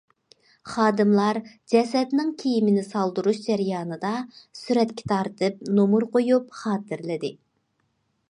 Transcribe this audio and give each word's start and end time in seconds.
خادىملار 0.75 1.37
جەسەتنىڭ 1.73 2.29
كىيىمنى‹‹ 2.43 2.85
سالدۇرۇش›› 2.87 3.43
جەريانىدا، 3.49 4.13
سۈرەتكە 4.61 5.09
تارتىپ، 5.13 5.63
نومۇر 5.81 6.07
قويۇپ 6.17 6.49
خاتىرىلىدى. 6.63 7.33